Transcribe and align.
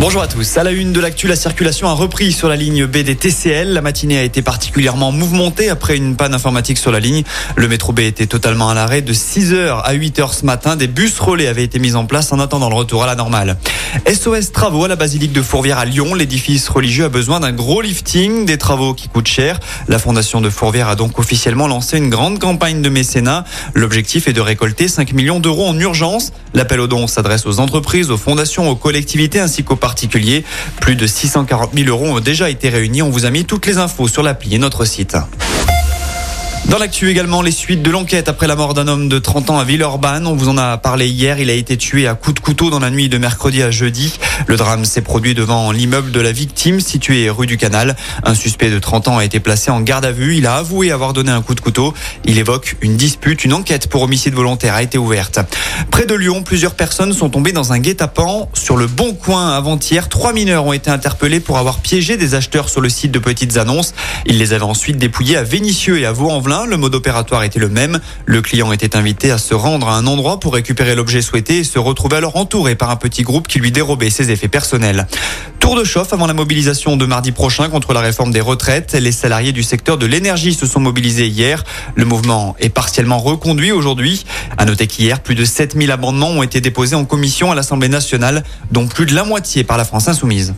Bonjour 0.00 0.22
à 0.22 0.28
tous. 0.28 0.56
À 0.56 0.62
la 0.62 0.70
une 0.70 0.92
de 0.92 1.00
l'actu, 1.00 1.26
la 1.26 1.34
circulation 1.34 1.88
a 1.88 1.92
repris 1.92 2.30
sur 2.30 2.48
la 2.48 2.54
ligne 2.54 2.86
B 2.86 2.98
des 2.98 3.16
TCL. 3.16 3.72
La 3.72 3.80
matinée 3.80 4.16
a 4.16 4.22
été 4.22 4.42
particulièrement 4.42 5.10
mouvementée 5.10 5.70
après 5.70 5.96
une 5.96 6.14
panne 6.14 6.34
informatique 6.34 6.78
sur 6.78 6.92
la 6.92 7.00
ligne. 7.00 7.24
Le 7.56 7.66
métro 7.66 7.92
B 7.92 8.00
était 8.00 8.28
totalement 8.28 8.70
à 8.70 8.74
l'arrêt 8.74 9.02
de 9.02 9.12
6h 9.12 9.82
à 9.82 9.92
8h 9.92 10.34
ce 10.34 10.46
matin. 10.46 10.76
Des 10.76 10.86
bus 10.86 11.18
relais 11.18 11.48
avaient 11.48 11.64
été 11.64 11.80
mis 11.80 11.96
en 11.96 12.06
place 12.06 12.30
en 12.30 12.38
attendant 12.38 12.68
le 12.68 12.76
retour 12.76 13.02
à 13.02 13.06
la 13.06 13.16
normale. 13.16 13.56
SOS 14.06 14.52
Travaux 14.52 14.84
à 14.84 14.88
la 14.88 14.94
basilique 14.94 15.32
de 15.32 15.42
Fourvière 15.42 15.78
à 15.78 15.84
Lyon. 15.84 16.14
L'édifice 16.14 16.68
religieux 16.68 17.06
a 17.06 17.08
besoin 17.08 17.40
d'un 17.40 17.52
gros 17.52 17.80
lifting, 17.80 18.44
des 18.44 18.56
travaux 18.56 18.94
qui 18.94 19.08
coûtent 19.08 19.26
cher. 19.26 19.58
La 19.88 19.98
fondation 19.98 20.40
de 20.40 20.48
Fourvière 20.48 20.86
a 20.88 20.94
donc 20.94 21.18
officiellement 21.18 21.66
lancé 21.66 21.98
une 21.98 22.08
grande 22.08 22.38
campagne 22.38 22.82
de 22.82 22.88
mécénat. 22.88 23.44
L'objectif 23.74 24.28
est 24.28 24.32
de 24.32 24.40
récolter 24.40 24.86
5 24.86 25.12
millions 25.12 25.40
d'euros 25.40 25.66
en 25.66 25.76
urgence. 25.76 26.32
L'appel 26.54 26.78
aux 26.78 26.86
dons 26.86 27.08
s'adresse 27.08 27.46
aux 27.46 27.58
entreprises, 27.58 28.12
aux 28.12 28.16
fondations, 28.16 28.70
aux 28.70 28.76
collectivités 28.76 29.40
ainsi 29.40 29.64
qu'aux 29.64 29.74
Plus 30.80 30.96
de 30.96 31.06
640 31.06 31.72
000 31.74 31.88
euros 31.88 32.16
ont 32.16 32.20
déjà 32.20 32.50
été 32.50 32.68
réunis. 32.68 33.02
On 33.02 33.10
vous 33.10 33.26
a 33.26 33.30
mis 33.30 33.44
toutes 33.44 33.66
les 33.66 33.78
infos 33.78 34.08
sur 34.08 34.22
l'appli 34.22 34.54
et 34.54 34.58
notre 34.58 34.84
site. 34.84 35.16
Dans 36.66 36.76
l'actu 36.76 37.08
également, 37.08 37.40
les 37.40 37.50
suites 37.50 37.82
de 37.82 37.90
l'enquête 37.90 38.28
après 38.28 38.46
la 38.46 38.54
mort 38.54 38.74
d'un 38.74 38.88
homme 38.88 39.08
de 39.08 39.18
30 39.18 39.48
ans 39.48 39.58
à 39.58 39.64
Villeurbanne. 39.64 40.26
On 40.26 40.34
vous 40.34 40.50
en 40.50 40.58
a 40.58 40.76
parlé 40.76 41.08
hier. 41.08 41.38
Il 41.40 41.48
a 41.48 41.54
été 41.54 41.78
tué 41.78 42.06
à 42.06 42.14
coups 42.14 42.34
de 42.34 42.40
couteau 42.40 42.68
dans 42.68 42.78
la 42.78 42.90
nuit 42.90 43.08
de 43.08 43.16
mercredi 43.16 43.62
à 43.62 43.70
jeudi. 43.70 44.18
Le 44.46 44.56
drame 44.56 44.84
s'est 44.84 45.00
produit 45.00 45.34
devant 45.34 45.72
l'immeuble 45.72 46.10
de 46.10 46.20
la 46.20 46.30
victime 46.30 46.80
situé 46.80 47.30
rue 47.30 47.46
du 47.46 47.56
Canal. 47.56 47.96
Un 48.22 48.34
suspect 48.34 48.70
de 48.70 48.78
30 48.78 49.08
ans 49.08 49.16
a 49.16 49.24
été 49.24 49.40
placé 49.40 49.70
en 49.70 49.80
garde 49.80 50.04
à 50.04 50.12
vue. 50.12 50.36
Il 50.36 50.46
a 50.46 50.56
avoué 50.56 50.92
avoir 50.92 51.14
donné 51.14 51.30
un 51.30 51.40
coup 51.40 51.54
de 51.54 51.60
couteau. 51.60 51.94
Il 52.26 52.38
évoque 52.38 52.76
une 52.82 52.96
dispute. 52.98 53.46
Une 53.46 53.54
enquête 53.54 53.88
pour 53.88 54.02
homicide 54.02 54.34
volontaire 54.34 54.74
a 54.74 54.82
été 54.82 54.98
ouverte. 54.98 55.38
Près 55.90 56.04
de 56.04 56.14
Lyon, 56.14 56.42
plusieurs 56.42 56.74
personnes 56.74 57.14
sont 57.14 57.30
tombées 57.30 57.52
dans 57.52 57.72
un 57.72 57.78
guet-apens. 57.78 58.48
Sur 58.52 58.76
le 58.76 58.86
bon 58.86 59.14
coin 59.14 59.56
avant-hier, 59.56 60.10
trois 60.10 60.34
mineurs 60.34 60.66
ont 60.66 60.74
été 60.74 60.90
interpellés 60.90 61.40
pour 61.40 61.56
avoir 61.56 61.78
piégé 61.78 62.18
des 62.18 62.34
acheteurs 62.34 62.68
sur 62.68 62.82
le 62.82 62.90
site 62.90 63.10
de 63.10 63.18
petites 63.18 63.56
annonces. 63.56 63.94
Ils 64.26 64.36
les 64.36 64.52
avaient 64.52 64.64
ensuite 64.64 64.98
dépouillés 64.98 65.38
à 65.38 65.44
Vénissieux 65.44 65.98
et 65.98 66.04
à 66.04 66.12
Vaux-en-Velin. 66.12 66.47
Le 66.48 66.78
mode 66.78 66.94
opératoire 66.94 67.44
était 67.44 67.58
le 67.58 67.68
même. 67.68 68.00
Le 68.24 68.40
client 68.40 68.72
était 68.72 68.96
invité 68.96 69.30
à 69.30 69.36
se 69.36 69.52
rendre 69.52 69.86
à 69.86 69.96
un 69.96 70.06
endroit 70.06 70.40
pour 70.40 70.54
récupérer 70.54 70.94
l'objet 70.94 71.20
souhaité 71.20 71.58
et 71.58 71.64
se 71.64 71.78
retrouver 71.78 72.16
alors 72.16 72.36
entouré 72.36 72.74
par 72.74 72.88
un 72.88 72.96
petit 72.96 73.22
groupe 73.22 73.46
qui 73.46 73.58
lui 73.58 73.70
dérobait 73.70 74.08
ses 74.08 74.30
effets 74.30 74.48
personnels. 74.48 75.06
Tour 75.60 75.76
de 75.76 75.84
chauffe 75.84 76.14
avant 76.14 76.26
la 76.26 76.32
mobilisation 76.32 76.96
de 76.96 77.04
mardi 77.04 77.32
prochain 77.32 77.68
contre 77.68 77.92
la 77.92 78.00
réforme 78.00 78.30
des 78.30 78.40
retraites. 78.40 78.94
Les 78.94 79.12
salariés 79.12 79.52
du 79.52 79.62
secteur 79.62 79.98
de 79.98 80.06
l'énergie 80.06 80.54
se 80.54 80.64
sont 80.64 80.80
mobilisés 80.80 81.26
hier. 81.26 81.64
Le 81.96 82.06
mouvement 82.06 82.56
est 82.58 82.70
partiellement 82.70 83.18
reconduit 83.18 83.70
aujourd'hui. 83.70 84.24
À 84.56 84.64
noter 84.64 84.86
qu'hier, 84.86 85.20
plus 85.20 85.34
de 85.34 85.44
7000 85.44 85.90
amendements 85.90 86.30
ont 86.30 86.42
été 86.42 86.62
déposés 86.62 86.96
en 86.96 87.04
commission 87.04 87.52
à 87.52 87.56
l'Assemblée 87.56 87.90
nationale, 87.90 88.42
dont 88.72 88.86
plus 88.86 89.04
de 89.04 89.14
la 89.14 89.24
moitié 89.24 89.64
par 89.64 89.76
la 89.76 89.84
France 89.84 90.08
insoumise. 90.08 90.54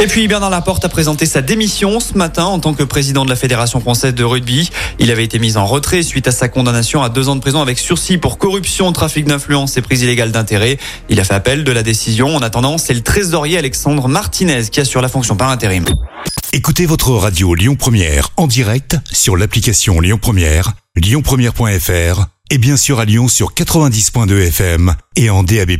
Et 0.00 0.06
puis 0.06 0.28
Bernard 0.28 0.50
Laporte 0.50 0.84
a 0.84 0.88
présenté 0.88 1.26
sa 1.26 1.42
démission 1.42 1.98
ce 1.98 2.16
matin 2.16 2.44
en 2.44 2.60
tant 2.60 2.72
que 2.72 2.84
président 2.84 3.24
de 3.24 3.30
la 3.30 3.34
Fédération 3.34 3.80
française 3.80 4.14
de 4.14 4.22
rugby. 4.22 4.70
Il 5.00 5.10
avait 5.10 5.24
été 5.24 5.40
mis 5.40 5.56
en 5.56 5.66
retrait 5.66 6.04
suite 6.04 6.28
à 6.28 6.30
sa 6.30 6.48
condamnation 6.48 7.02
à 7.02 7.08
deux 7.08 7.28
ans 7.28 7.34
de 7.34 7.40
prison 7.40 7.60
avec 7.60 7.80
sursis 7.80 8.16
pour 8.16 8.38
corruption, 8.38 8.92
trafic 8.92 9.24
d'influence 9.24 9.76
et 9.76 9.82
prise 9.82 10.02
illégale 10.02 10.30
d'intérêt. 10.30 10.78
Il 11.08 11.18
a 11.18 11.24
fait 11.24 11.34
appel 11.34 11.64
de 11.64 11.72
la 11.72 11.82
décision. 11.82 12.36
En 12.36 12.42
attendant, 12.42 12.78
c'est 12.78 12.94
le 12.94 13.00
trésorier 13.00 13.58
Alexandre 13.58 14.06
Martinez 14.06 14.68
qui 14.70 14.78
assure 14.78 15.02
la 15.02 15.08
fonction 15.08 15.34
par 15.34 15.50
intérim. 15.50 15.84
Écoutez 16.52 16.86
votre 16.86 17.10
radio 17.10 17.54
Lyon 17.54 17.74
Première 17.74 18.28
en 18.36 18.46
direct 18.46 18.96
sur 19.10 19.36
l'application 19.36 20.00
Lyon 20.00 20.18
Première, 20.22 20.74
lyonpremière.fr 20.94 22.26
et 22.50 22.58
bien 22.58 22.76
sûr 22.76 23.00
à 23.00 23.04
Lyon 23.04 23.26
sur 23.26 23.52
90.2 23.52 24.46
FM 24.46 24.94
et 25.16 25.28
en 25.28 25.42
DAB+. 25.42 25.72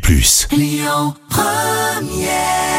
Lyon 0.50 1.14
Première 1.30 2.77